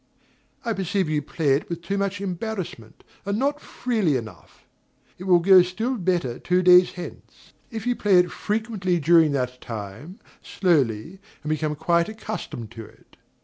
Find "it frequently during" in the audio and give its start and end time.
8.17-9.31